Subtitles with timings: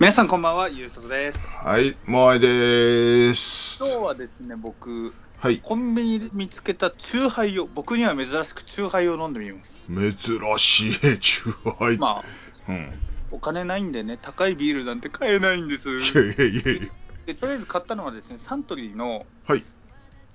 [0.00, 1.38] 皆さんこんばんは、ゆうそとです。
[1.64, 3.40] はい、もうあいでーす。
[3.80, 5.60] 今日はですね、僕、はい。
[5.60, 9.88] コンビニで見つけたチューハイを、僕には珍しくチューハイを飲んでみます。
[9.88, 10.12] 珍
[10.56, 11.98] しい、チューハイ。
[11.98, 12.24] まあ、
[12.68, 12.92] うん。
[13.32, 15.90] お金ないんでね、高いビールなんて買えないんです。
[15.90, 16.88] いやいやいやいや。
[17.26, 19.64] でとりあえず買ったのはですね、サントリーのはい。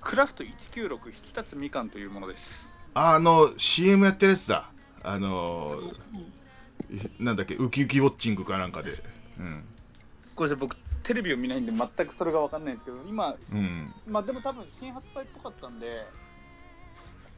[0.02, 0.48] クラフト196
[1.06, 2.42] 引き立つみかんというものです。
[2.92, 4.70] あの、CM やってるやつだ。
[5.02, 9.02] あのー、なんだっけ、ウキウキウォッチングかなんかで。
[9.38, 9.64] うん。
[10.36, 13.94] これで僕、テレビを見ないんで全くそれが分かんないんですけど、今、うん。
[14.06, 16.06] まあでも多分新発売っぽかったんで、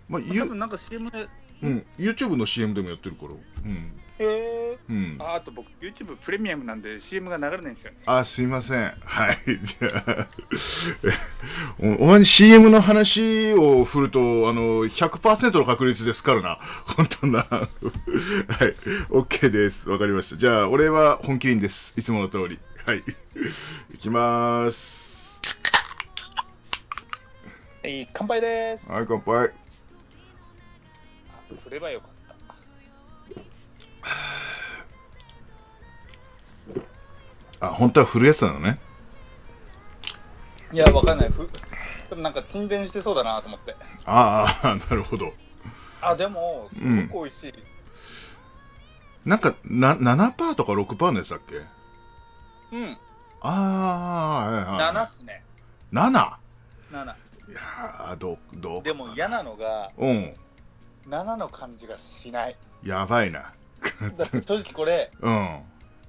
[0.09, 1.28] まあ、まあゆ多分なんか CM で、
[1.62, 3.30] うん、YouTube の CM でもやってるから。
[3.30, 3.34] う
[3.69, 3.92] ん。
[4.19, 4.66] へー。
[4.88, 5.16] うん。
[5.20, 7.98] ああと僕、YouTube プレミアムなんで CM が流れないんですよね。
[8.06, 8.95] あ、すいません。
[9.05, 9.38] はい。
[9.47, 10.28] じゃあ、
[11.80, 16.59] おお前に CM の話を振ると、あの、100%の確率ですからな。
[16.97, 17.38] 本当な。
[17.48, 17.69] はい。
[19.11, 19.88] OK です。
[19.88, 20.36] わかりました。
[20.36, 21.92] じゃあ、俺は本気です。
[21.97, 22.58] いつもの通り。
[22.84, 23.02] はい。
[23.95, 24.78] いきまーす。
[27.83, 28.89] はい、乾杯です。
[28.91, 29.66] はい、乾杯。
[31.64, 32.11] 振ればよかっ
[37.61, 37.66] た。
[37.69, 38.78] あ、本当は振るやつなのね。
[40.72, 41.30] いや、わかんない。
[41.30, 41.48] ふ
[42.11, 43.77] でもなんか沈殿してそうだなと思って。
[44.05, 45.33] ああ、なるほど。
[46.00, 47.55] あ、でも、すうんごく美味しい。
[49.24, 51.56] なんか、な、7%とか6%のやつだっけ？
[52.77, 52.98] うん。
[53.41, 54.94] ああ、はいはい。
[54.94, 55.42] 7っすね。
[55.92, 56.36] 7?
[56.92, 57.17] 7。
[57.48, 58.83] いやー、どう、どう？
[58.83, 60.34] でも嫌なのが、うん。
[61.08, 62.56] 7の感じがしない。
[62.82, 63.52] やばいな。
[64.46, 65.62] 正直これ、 うん。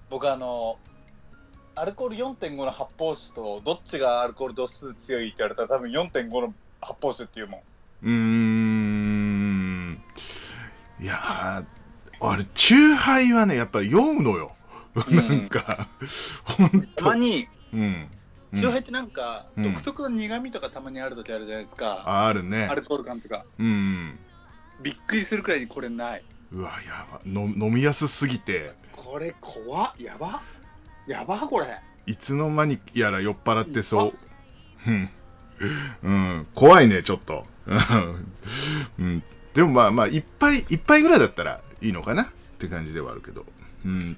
[0.09, 0.77] 僕あの、
[1.75, 7.61] アルコール4.5の発泡酒と、どっちがアルコール度数強いって言われたら多分4.5の発泡酒っていうもん。
[8.03, 10.01] うーん。
[10.99, 14.55] いやー、あれ、チューハイはね、やっぱり酔うのよ。
[14.95, 15.87] うんなんか。
[16.95, 18.09] たまに、うん。
[18.55, 22.03] チューハイってなんか、うん独特の苦味とかたまにある時あるじゃないですか。
[22.07, 22.73] ああるねア。
[22.73, 23.45] ルコール感とか。
[23.59, 24.19] うん。
[24.81, 26.23] びっくりするくらいにこれない。
[26.51, 27.21] うわ、やば。
[27.25, 30.41] の飲みやすすぎて、これ怖っやば
[31.07, 34.13] やばこれいつの間にやら酔っ払ってそう。
[34.87, 35.09] うん。
[36.03, 36.47] うん。
[36.55, 37.45] 怖いね、ちょっと。
[38.99, 39.23] うん。
[39.53, 42.23] でもまあまあ、一杯、一杯ぐらいだったらいいのかな？
[42.23, 42.27] っ
[42.59, 43.45] て感じではあるけど。
[43.85, 44.17] うん。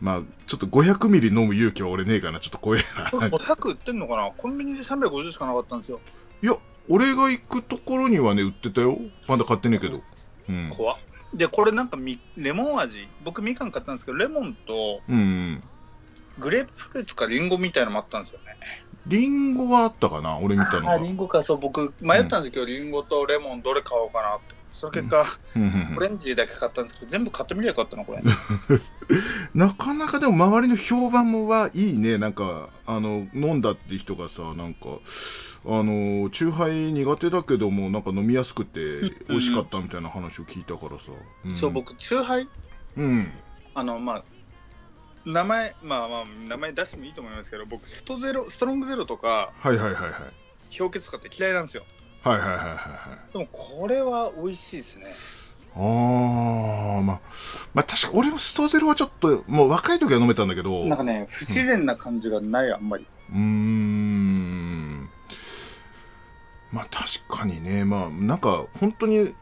[0.00, 2.40] まあ、ちょっと500ミリ飲む勇気は俺ねえかな。
[2.40, 3.10] ちょっと怖えな。
[3.10, 4.30] 500売ってんのかな？
[4.36, 6.00] コンビニで350しかなかったんですよ。
[6.42, 6.56] いや、
[6.88, 8.98] 俺が行くところにはね、売ってたよ。
[9.26, 10.02] まだ買ってねえけど。
[10.48, 10.72] うん。
[10.76, 10.98] 怖っ
[11.34, 13.08] で、これなんかみレモン味。
[13.24, 15.62] 僕みかん買ったんですけど、レモンとうんうん。
[16.38, 18.56] グレープフルーツかリンゴみたいなのもあったんですよね。
[19.06, 20.38] リンゴはあったかな？
[20.38, 20.98] 俺見たのあは。
[20.98, 24.54] リンゴか、そう、僕迷ったんですけど、リンゴとレモンどれ買おうかなって。
[24.80, 28.22] その結果、うんうんうんオレンジだけ買ったんですけど、全部買ってみりゃよかったな、これ。
[29.54, 34.80] なかなかでも周りの評判もはいいね、なんか、あの、飲んだって人がさ、なんか、
[35.66, 38.80] あの、チューハイ苦手だけども、なんか飲みやすくて
[39.28, 41.48] 美味しかったみたいな話を聞いたからさ。
[41.48, 41.70] んそう、。
[41.70, 42.48] 僕、チューハイ、
[42.96, 43.32] うん。
[43.74, 44.24] あの、まあ、
[45.24, 50.12] 名前、まあまあ、名前出してもいいと思いますけど、僕、ストゼロ、ストロングゼロとか、はいはいはいはい。
[50.76, 51.84] 氷結とかって嫌いなんですよ。
[52.24, 52.74] はいはいはいはいは
[53.30, 53.32] い。
[53.32, 55.14] でも、これは美味しいですね。
[55.76, 57.20] あー、まあ、
[57.74, 63.06] まあ確か俺もストゼロはちょっと、もう若い時は飲めたんだけど、なんかね、不自然な感じがない、あんまり。
[63.30, 65.10] うーん。
[66.72, 69.34] まあ確かにね、まあなんか本当に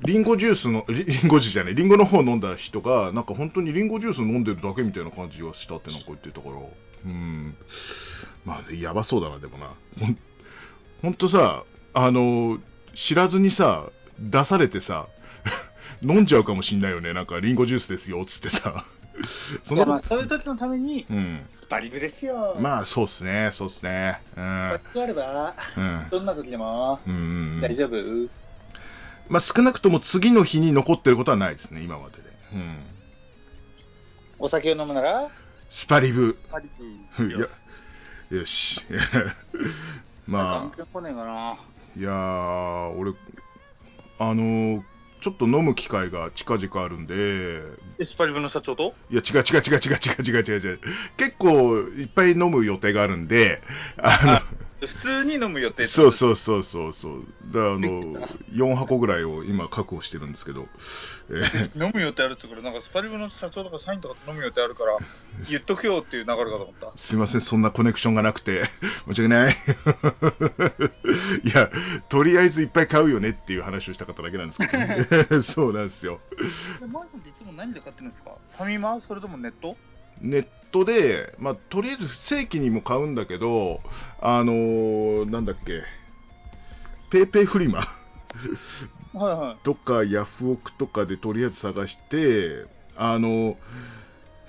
[0.00, 6.54] リンゴジュースの、リ リンゴジュースじゃない、リンゴの方飲んだ人が、なんか本当にリンゴジュース飲んでるだけみたいな感じがしたってなんか言ってたから、
[7.06, 7.56] うん。
[8.44, 9.70] まあやばそうだな、でもな。
[9.98, 10.18] ほん
[11.02, 11.64] ほんとさ、
[11.94, 12.58] あの、
[13.08, 13.88] 知らずにさ、
[14.18, 15.06] 出されてさ、
[16.02, 18.84] 飲んじゃうかもしんないよね、なんかリンゴジュースですよ、つってさ。
[19.68, 21.46] そ いやまあ、そういう時のために、うん。
[21.54, 22.56] スパリブですよ。
[22.60, 24.20] まあ、そうっすね、そうっすね。
[24.36, 24.80] うん。
[24.90, 26.06] スパリブあれば、うん。
[26.10, 27.60] どんな時でもうん。
[27.62, 27.96] 大丈夫。
[29.28, 32.22] まあ、少なくとも次の日に残ってることはないですね、今までで。
[32.54, 32.76] うん。
[34.40, 35.28] お酒を飲むなら、
[35.70, 36.36] スパリブ。
[36.48, 36.68] スパリ
[37.18, 37.34] うんブ。
[37.34, 37.46] いや
[38.38, 38.80] よし。
[40.26, 41.56] まあ、関係来ねえかな。
[41.96, 43.12] いやー、俺、
[44.18, 44.82] あのー、
[45.22, 47.14] ちょっと飲む機会が近々あるんで、
[47.98, 48.94] エスパリブの社長と？
[49.10, 50.80] いや、違う違う違う違う違う違う違う、
[51.16, 53.62] 結構いっぱい飲む予定があるんで、
[53.96, 57.24] あの、普通に飲む予定そうそうそうそうそう。
[57.46, 60.66] だからあのく4箱ぐらいを今確保してるんですけど、
[61.30, 64.96] え飲む予定あるってから、なんかスパリブの社長とかサインとか飲む予定あるから、
[65.48, 66.86] 言っとくよっていう流れかと思った。
[66.88, 68.70] ーすいません、そんなコネクションがなくて、
[69.06, 69.56] 申し訳ない。
[71.44, 71.70] いや、
[72.08, 76.20] とりあえずいっぱい買うよねっていう話をしたかっただけなんですけど、ね、 そうなんですよ。
[76.80, 78.32] マイさんっていつも何で買ってるんですか？
[78.56, 79.00] ファミマ？
[79.00, 79.76] それともネット？
[80.20, 83.80] ネットで、まあ、とりあえず正規にも買うんだけど、
[84.20, 85.82] あのーなんだっけ、
[87.10, 87.80] ペイペイフリマ
[89.12, 89.64] はいはい。
[89.64, 92.66] とかヤフオクとかでとりあえず探して、
[92.96, 93.56] あの、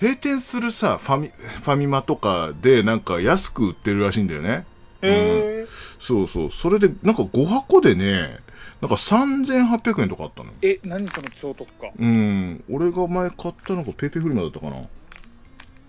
[0.01, 1.27] 閉店するさ、ファミ、
[1.63, 4.65] ファミマとかでなんか安く売ってるらしいんだよね。
[5.01, 5.65] へ
[6.07, 6.49] そうそう。
[6.61, 8.39] それで、なんか5箱でね、
[8.81, 10.51] なんか3800円とかあったの。
[10.61, 11.91] え、何その超特価？
[11.97, 12.63] うん。
[12.69, 14.81] 俺が前買ったのがペイペイフリマだったかな。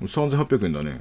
[0.03, 1.01] 3800円だね。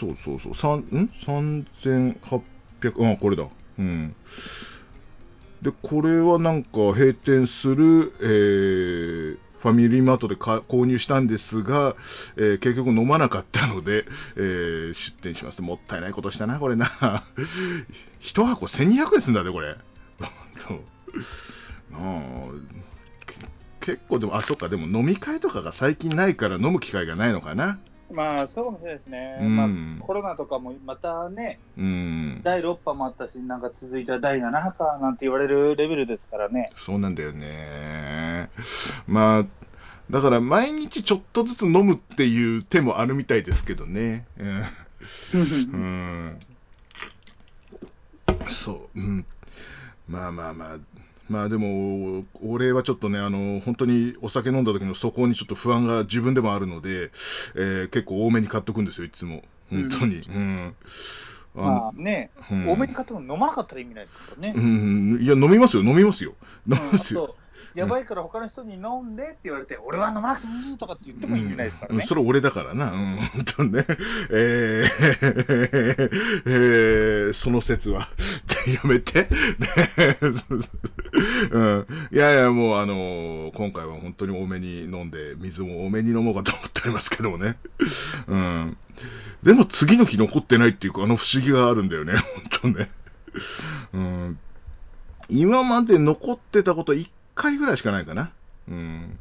[0.00, 0.54] そうそうそう。
[0.56, 3.46] 三ん ?3800、あ、これだ。
[3.78, 4.14] うん。
[5.62, 11.94] で、これはなんか閉店する、えーファミリーマートで購入したんですが、
[12.36, 14.04] えー結局飲まなかったので、
[14.36, 15.62] えー出店します。
[15.62, 17.24] もったいないことしたな、これな。
[18.18, 19.76] 一箱1200円すんだね、これ。
[20.18, 22.48] なあ
[23.84, 27.80] 結構でも、あ、そっか、でも飲み会とかが最近ないから飲む機会がないのかな。
[28.10, 29.38] まあ、そうかもしれないですね。
[29.40, 32.40] うんまあ、コロナとかもまたね、うん。
[32.44, 36.72] 第6波もあったし、なんか続いた第7波かなんて言われるレベルですからね。
[36.86, 38.50] そうなんだよね。
[39.06, 39.46] まあ、
[40.10, 44.26] だから毎日ちょっとずつ飲むっていう手もあるみたいですけどね。
[44.38, 44.64] うん。
[45.34, 46.40] うん
[48.64, 49.26] そう、うん。
[50.06, 50.78] まあまあまあ、
[51.28, 57.10] まあでも、俺はちょっとね、あの、本当にお酒飲んだ時の底にちょっと不安が自分でもあるので、
[57.54, 59.42] えー結構多めに買っとくんですよ、いつも。
[59.70, 60.16] 本当に。
[60.16, 60.74] うん。
[61.54, 64.60] あのまあね、うん多めに買っても飲まなかったら意味ないですからねう。
[64.60, 66.34] ん、いや、飲みますよ、飲みますよ。
[66.66, 67.34] 飲みうんますよ。
[67.74, 72.08] やばいから他の人に飲んでって言われて、俺は飲まなくてもいいとかって言っても意味ないですからねうん。
[72.08, 73.86] それ俺だからな、うん、本当にね。
[74.30, 74.90] えー
[76.46, 78.08] えーその説は、
[78.66, 79.22] やめて。
[79.22, 79.28] ね
[81.50, 87.56] うん、いやいや、もう、あのー今回は本当に多めに飲んで、水も多めに飲もうかと思っておりますけどもね。
[88.26, 88.76] うん。
[89.42, 92.14] でも次の日残ってないっていうか、あの不思議があるんだよね、
[92.60, 92.90] 本当ね。
[93.92, 94.38] うん。
[95.28, 98.32] 今まで残ってたこと1回ぐらいしかないかな。
[98.68, 99.18] うん。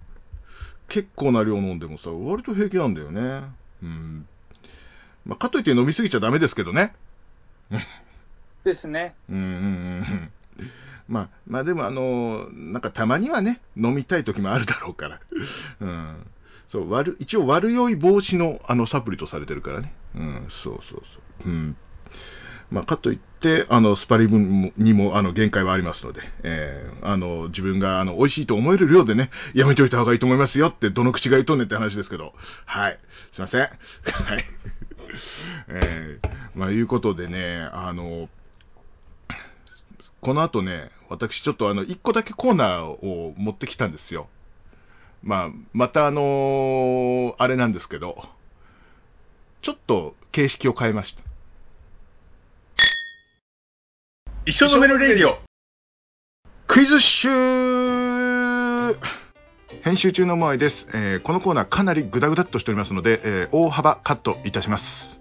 [0.90, 3.50] 結構な量飲んでもさ、割と平気なんだよね。
[3.82, 4.28] うん。
[5.26, 6.96] まあ、かといって飲みすぎちゃダメですけどね。
[8.64, 9.16] ですね。
[9.30, 9.58] うんうんうんう
[10.02, 10.32] ん。
[11.08, 15.20] まあ、まあでもあのなんかたまにはね、飲みたい時もあるだろうから。
[15.82, 16.28] うん。
[16.70, 19.94] そう、悪、一応悪酔い防止のあのサプリとされてるからね。
[20.16, 21.02] うん、そうそう
[21.44, 21.50] そう。
[21.50, 21.78] うん。
[22.72, 24.38] まあ、かといって、あの、スパリブ
[24.78, 32.34] にも、あの、限界はありますので、えーあの、自分が、あの、美味しいと思える量でね、やめておいた方がいいと思いますよって、どの口が言うとんねんって話ですけど、
[32.66, 33.00] はい。
[33.34, 33.62] すいません。
[33.62, 33.68] は
[34.38, 34.46] い。
[35.68, 38.30] えーまあ、いうことでね、あの、
[40.22, 44.28] この後ね、私ちょっとあの、一個だけコーナーを持ってきたんですよ。
[45.24, 48.18] まあ、またあのーあれなんですけど、
[49.62, 51.24] ちょっと形式を変えました。
[54.44, 55.38] 一緒飲めるレディオ。
[56.66, 57.28] クイズ集
[59.84, 65.21] 編集中のモアイです、えーこのコーナーかなりグダグダっとしておりますので、えー大幅カットいたします。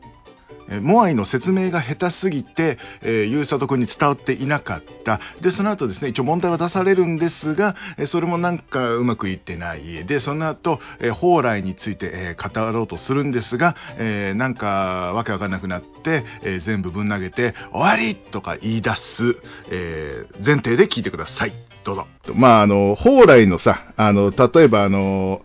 [0.71, 5.21] えモアイの説明が下手すぎて、えー、ゆうさとくんに伝わっていなかった。
[5.41, 7.77] で、その後ですね、一応問題は出されるんですが、
[8.07, 10.05] それもなんかうまくいってない。
[10.07, 19.37] で、その後、えー蓬莱について、えー語ろうとするんですが、えーなんかわけわかんなくなって、えー全部ぶん投げて、終わりとか言い出す、
[19.71, 21.53] えー前提で聞いてください。
[21.85, 22.07] どうぞ。
[22.35, 25.43] まあ、あの、蓬莱のさ、あの、例えばあの、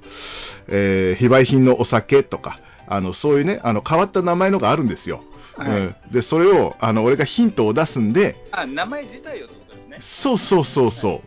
[0.67, 5.23] えー非売品のお酒とか、あの、そういうね、あの、変わった名前のがあるんですよ。
[5.57, 9.99] はいうん、で、それを、あの、俺がヒントを出すんで、あ、名前自体よってことですね。
[10.23, 11.21] そうそうそうそ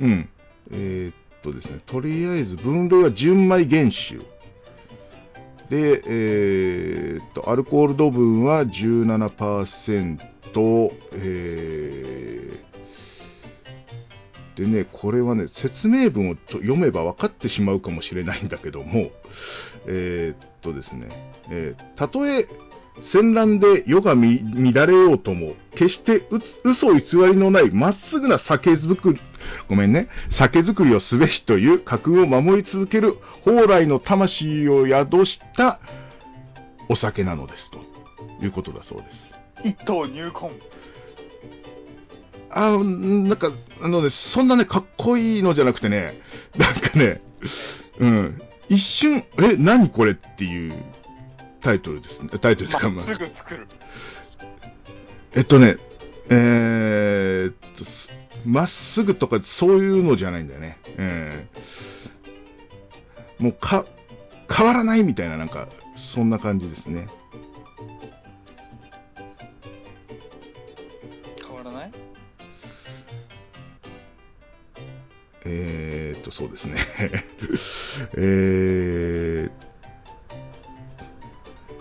[0.00, 0.04] う。
[0.04, 0.28] うん。
[0.72, 4.18] えーっとですね、とりあえず分類は純米原酒。
[5.70, 10.18] で、えーっと、アルコール度分は17%、
[11.12, 19.10] えー、でね、これはね、説明文をと読めば分かってしまうかもしれないんだけども、
[19.86, 21.08] えーっとですね、
[21.50, 22.48] えーたとえ
[23.12, 24.40] 戦乱で世がみ
[24.72, 29.20] 乱れようとも、決してう嘘偽りのないまっすぐな酒造り、
[29.68, 35.80] ごめんね、酒造りをすべしという格を守り続ける蓬莱の魂を宿した
[36.88, 39.04] お酒なのですということだそうで
[39.64, 39.68] す。
[39.68, 40.50] 一等入魂。
[42.52, 46.20] あの、なんか、あのね、そんなね、かっこいいのじゃなくてね、
[46.56, 47.22] なんかね、
[48.00, 50.82] うん、一瞬、え、何これっていう
[51.60, 52.28] タイトルですね。
[52.40, 53.68] タイトルですか、まあすぐ作る。
[55.34, 55.76] えっとね、
[56.30, 58.08] えーっと、す
[58.46, 60.78] まっすぐとかそういうのじゃないんだよね。
[60.96, 61.60] えー
[63.42, 63.86] もうか、
[64.54, 65.66] 変わらないみたいな、なんか、
[66.14, 67.08] そんな感じですね。
[71.42, 71.92] 変わらない？
[76.30, 76.86] と、そうですね。
[78.16, 79.70] えー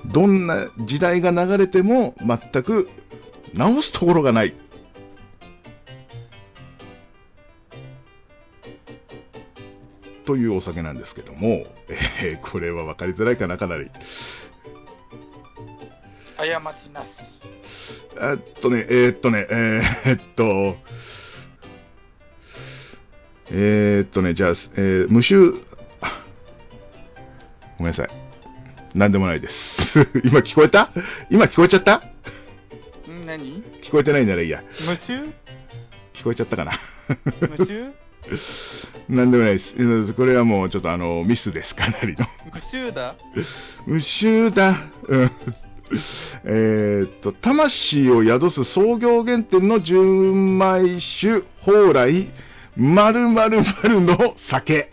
[0.06, 2.89] どんな時代が流れても全く
[3.53, 4.56] 直すところがない。
[10.25, 13.91] というお酒なんですけども、えーこれは分かりづらいかな、かなり。
[16.38, 17.08] 過ちなし。
[18.15, 20.75] えーっとね、えーっとね、えーっと、
[23.51, 25.53] えーっとね、じゃあ、えー無臭、
[26.01, 26.24] あ
[27.77, 28.10] ごめんなさい。
[28.98, 29.56] なんでもないです。
[30.25, 30.91] 今聞こえた？
[31.29, 31.98] 今聞こえちゃった？
[33.12, 33.63] ん何？
[33.84, 34.63] 聞こえてないならいいや。
[34.86, 35.13] 無臭？
[36.13, 36.79] 聞こえちゃったかな？
[37.58, 37.91] 無臭？
[39.10, 40.13] なんでもないですうん。
[40.13, 42.27] これはもうちょっとあの、ミスです、かなりの。
[42.53, 43.15] 無臭だ？
[43.88, 44.75] 無臭だ。
[45.08, 45.32] うん。
[46.46, 52.29] えーっと、魂を宿す創業原点の純米酒、蓬莱、
[52.78, 54.92] 〇〇〇の酒。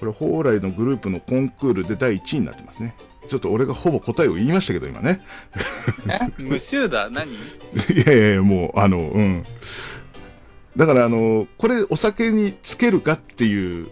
[0.00, 2.96] これ、蓬莱のグループのコンクールで第1位になってますね。
[3.30, 5.22] ちょっと俺がほぼ答えを言いましたけど、今ね。
[6.38, 6.42] え？
[6.42, 7.32] 無臭だ何？
[7.34, 7.36] い
[8.06, 9.44] やいやいや、もう、あの、うん。
[10.76, 13.88] だから、あの、これ、お酒につけるかっていう、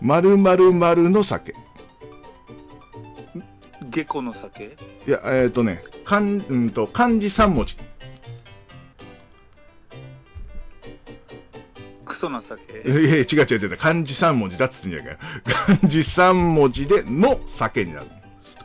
[0.00, 1.54] 〇〇〇の酒。
[3.90, 4.76] 下戸の酒？
[5.06, 6.26] いや、えっ、とね、漢う
[6.56, 7.76] んと漢字3文字。
[12.16, 15.66] クソな酒いやいや違う違う違う、漢字3文字だっつってんじゃねえか。
[15.66, 18.06] 漢字3文字での酒になる。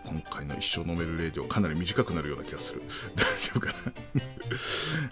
[0.05, 2.81] 今回の一生飲めるレディオかなり短くなるような気がする。
[3.15, 3.73] 大丈夫かな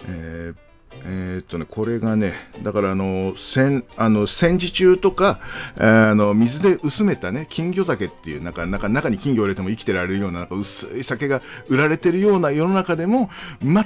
[0.08, 0.56] えー
[0.92, 5.40] えーっとね、これがね、だからあの戦あの戦時中とか、
[5.78, 13.30] えーあの水で薄めたね金魚酒っていうなんかなんか中に金魚を入れても生きてられるようななんか薄い酒が売られてるような世の中でも
[13.62, 13.86] 全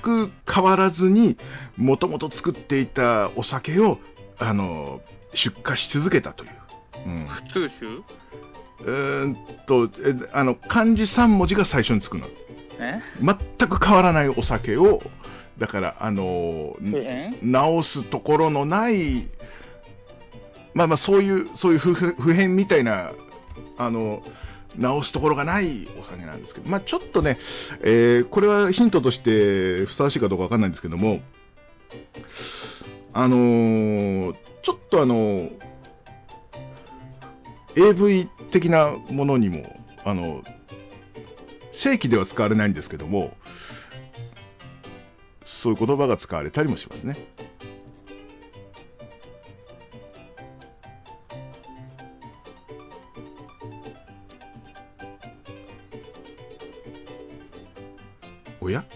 [0.00, 1.36] く変わらずに
[1.76, 3.98] もともと作っていたお酒を
[4.38, 5.00] あの
[5.34, 6.50] 出荷し続けたという。
[7.06, 7.26] うん。
[7.26, 7.86] 普通酒？
[8.80, 12.26] えーっとえあの漢字3文字が最初につくの。
[12.78, 13.00] え？
[13.20, 15.02] 全く変わらないお酒を
[15.58, 19.28] だからあの普遍直すところのない
[20.74, 23.12] まあまあそういうそういう不不変みたいな
[23.78, 24.22] あの
[24.76, 27.38] 直すところがないお酒なんですけどまあちょっとね、
[27.82, 31.20] えーこれはヒントとしてふさわしいかどうかわかんないんですけども
[33.12, 34.34] あのー
[34.64, 35.50] ちょっとあの
[37.76, 40.42] AV 的なものにもあの
[41.74, 43.32] 正規では使われないんですけども
[45.64, 47.16] そういう言葉が使われたりもしますね。
[58.60, 58.84] おや？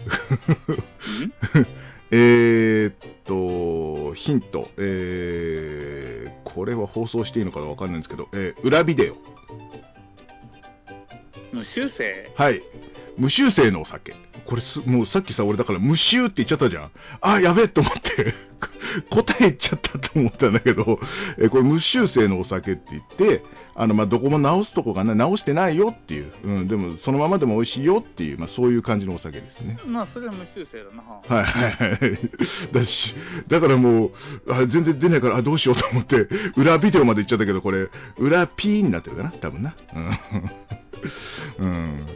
[2.11, 2.93] えーっ
[3.25, 9.15] と、ヒント、えーこれは放送していいのかわかんないんですけど、えー裏ビデオ。
[11.53, 12.61] 無臭性はい。
[13.17, 14.13] 無臭性のお酒。
[14.49, 16.91] これす、もうさっきさ、俺だから無臭って言っちゃったじゃん。
[17.21, 18.33] あ、やべえと思って、
[19.11, 20.99] 答え言っちゃったと思ったんだけど、
[21.37, 23.43] えーこれ無臭性のお酒って言って、
[23.75, 29.77] あの、まあ、どこも直すとこがな直してないよっていう、うん、でもそのままでも美味しいよっていう、まあ、そういう感じのお酒ですね。
[29.85, 32.19] まあそれは無臭性だなはいはいはい。
[32.73, 33.13] だし、
[33.47, 34.11] だからもう、
[34.49, 36.27] あ全然出ないから、あ、どうしようと思って、
[36.57, 37.87] 裏ビデオまで行っちゃったけど、これ、
[38.17, 39.75] 裏 P になってるかな多分な。
[39.95, 40.19] うん。
[41.59, 42.07] うん。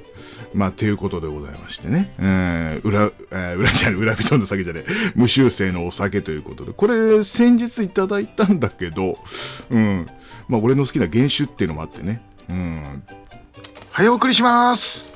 [0.53, 2.13] まあ、ということでございましてね。
[2.19, 4.85] えー裏、えー裏じゃない、裏ビデオの酒じゃない、
[5.15, 9.17] 無修正のお酒ということで、これ、先日いただいたんだけど、
[9.69, 10.07] うん。
[10.47, 12.21] まあ、俺の好きな原酒っていうのもあってね。
[12.49, 13.03] うん。
[13.91, 15.07] 早送りします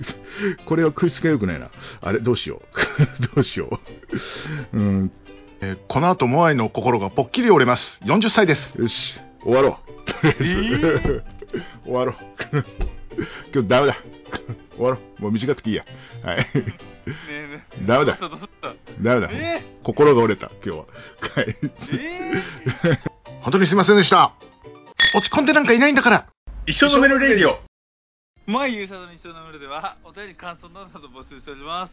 [0.66, 1.70] これは食いつけよくないな。
[2.00, 2.62] あれ、どうしよ
[3.20, 3.26] う。
[3.34, 3.80] どうしよ
[4.72, 4.78] う。
[4.78, 5.12] うん。
[5.60, 8.00] えーこの後、モアイの心がぽっきり折れます。
[8.04, 8.74] 40歳です。
[8.78, 10.10] よし、終わろう。
[10.10, 11.22] とりあえず
[11.84, 12.14] 終わろう。
[13.52, 13.96] 今日ダメだ。
[14.76, 15.22] 終わろう。
[15.22, 15.84] もう短くていいや。
[16.24, 16.36] はい。
[16.36, 16.46] ね
[17.28, 18.68] えねえダメだどうしたどうした
[19.02, 19.28] ダメだ。
[19.30, 20.76] え心が折れた、今日は。
[20.76, 21.56] はい。
[23.42, 24.32] 本当にすいませんでした。
[25.14, 26.26] 落ち込んでなんかいないんだから。
[26.66, 27.58] 一生飲めるレディオ
[28.46, 31.92] 毎夕方の一生飲めるではお便り感想などなど募集しております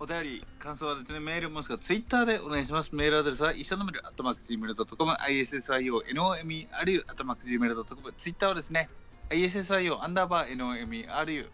[0.00, 8.90] お便り感想はですねメールもしくはツイッターでお願いしますメールアドレスは一生飲めるアットマーク Gmail.com ISSIO NOMERU アットマーク Gmail.com ツイッターはですね
[9.30, 11.46] ISSIO アンダーバー NOMERU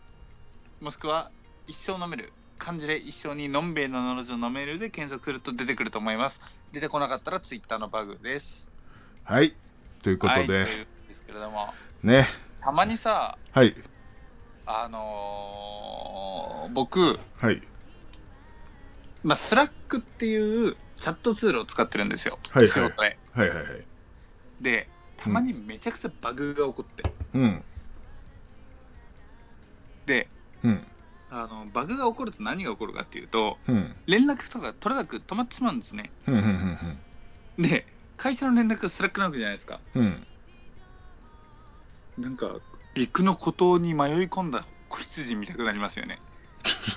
[0.81, 1.31] もしくは
[1.67, 6.41] 一生飲める漢字で一生にのんべえののろじを飲めるで検索すると出てくると思います
[6.73, 8.47] 出てこなかったらツイッターのバグです
[9.25, 9.57] はい。
[10.03, 11.69] ということで、はいですけれども、
[12.03, 12.29] ね。
[12.63, 13.75] たまにさ、はい。
[14.67, 17.63] あのー僕、はい。
[19.23, 23.19] まあ、 Slack っていうチャットツールを使ってるんですよ、はいはい仕事で。
[23.33, 23.65] はいはいはい。
[24.61, 27.03] で、たまにめちゃくちゃバグが起こって、
[27.35, 27.65] うん。
[30.07, 30.29] で、
[30.63, 30.87] うん。
[31.31, 33.97] あのバグが起こると何が起こるかっていうと、うん。
[34.07, 36.13] 連絡とか取れなく止まってしまうんですね。
[36.27, 36.35] うん。
[37.59, 37.63] うん。
[37.63, 37.87] で、
[38.17, 39.81] 会社の連絡が Slack なわけじゃないですか。
[39.95, 40.27] うん。
[42.19, 42.61] なんか、
[42.95, 46.21] 陸の孤島に迷い込んだ子羊みたくなりますよね。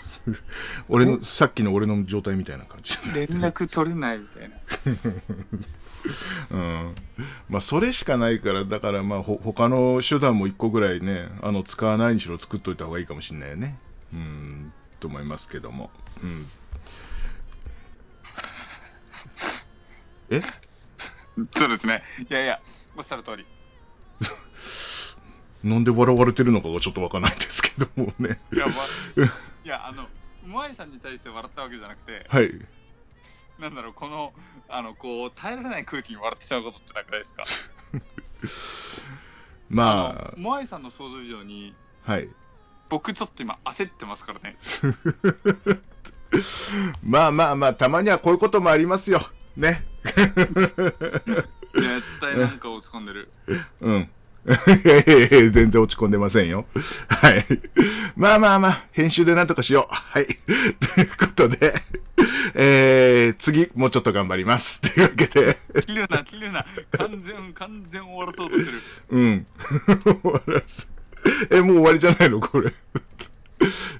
[0.90, 2.94] 俺の、さっきの俺の状態みたいな感じ。
[3.14, 4.56] 連絡取れないみたいな。
[6.52, 6.96] うん。
[7.50, 13.80] まあ、それしかないから、だから、まあ、ほ、他の手段も一個ぐらいね、あの、使わないにしろ作っといた方がいいかもしれないよね。
[14.14, 15.90] うん、と思いますけども。
[16.24, 16.46] うん。
[20.30, 20.42] え？
[20.42, 22.04] そうですね。
[22.30, 22.60] いやいや、
[22.98, 23.46] おっしゃる通り。
[25.64, 28.40] なんで笑われてるのかがちょっとわかんないんですけどもね。
[28.54, 30.08] いや、まいや、あの、
[30.46, 32.52] モアイさんに対して笑ったわけじゃなくて、はい。
[33.60, 34.34] なんだろう、この、
[34.70, 37.46] あの、こう、耐えられない空気に笑ってしまうことってなくないですか？
[39.70, 42.30] まのモアイさんの想像以上に、あ、はい。
[42.90, 44.58] 僕ちょっと今焦ってますからね。
[47.04, 49.20] まあまあまあ、たまにはこういうこともありますよ。
[49.58, 49.86] ね。
[50.04, 50.24] 絶
[52.22, 53.32] 対なんか落ち込んでる。
[53.82, 54.10] うん。
[55.52, 56.66] 全然落ち込んでませんよ。
[57.10, 57.46] はい。
[58.16, 59.94] まあまあまあ、編集でなんとかしよう。
[59.94, 60.26] はい。
[60.96, 61.84] ということで、
[62.56, 64.82] えー、次、もうちょっと頑張ります。
[64.82, 66.66] というわけで、切るな、切るな。
[66.98, 68.82] 完全、完全終わらそうとしてる。
[69.10, 69.46] うん。
[70.04, 70.88] 終わらす
[71.52, 72.40] え、もう終わりじゃないの？
[72.40, 72.74] これ。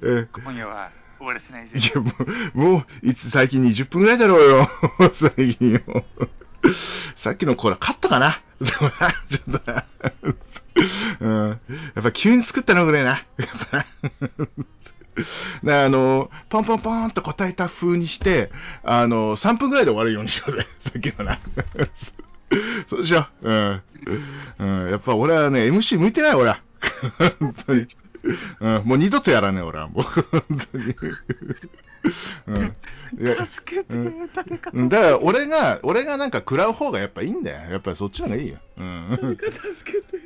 [0.04, 1.82] え今夜は終わらせないぜい。
[1.94, 2.14] や、も
[2.56, 4.70] う、もう、いつ、最近20分ぐらいだろうよ。
[5.36, 5.82] 最近よ。
[7.24, 8.42] さっきのコーラ、カットかな？
[8.60, 9.86] でもな、ちょっとな。
[11.20, 11.50] うん。
[11.50, 11.56] や
[12.00, 13.10] っぱ急に作ったのぐらいな。
[13.12, 13.86] やっぱな。
[15.64, 18.52] なあの、ポンポンポンと答えた風にして、
[18.84, 20.68] あの、3分ぐらいで終わるようにしようぜ。
[20.86, 21.40] さっきのな。
[22.90, 23.50] そうしよう。
[23.50, 23.82] うん。
[24.60, 24.92] うん。
[24.92, 26.62] やっぱ俺はね、MC 向いてない、俺は。
[27.40, 27.88] 本当に。
[28.60, 30.04] うん、もう二度とやらねえ、俺はもう。
[30.32, 30.96] 本当に。
[32.48, 32.76] うん。
[33.20, 37.72] いや助けて、うん誰かうんだから俺が、俺がなんか食らう方がやっぱいいんだよ。
[37.72, 38.58] やっぱりそっちの方がいいよ。
[38.78, 39.38] うん。
[39.42, 40.18] 助けて。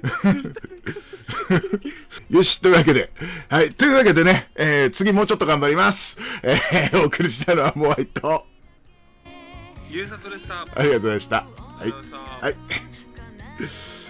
[2.35, 3.11] よし、というわけで。
[3.49, 5.97] はい、というわけでね、えー、次もうちょっと頑張ります。
[6.43, 8.45] えー、お送りしたのはモアイと、
[9.89, 10.61] ゆうさとでした。
[10.61, 11.35] ありがとうございました。
[11.35, 14.00] はいありがとうございましたはい。